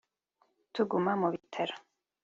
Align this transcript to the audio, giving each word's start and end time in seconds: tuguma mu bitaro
tuguma 0.73 1.11
mu 1.21 1.27
bitaro 1.33 1.75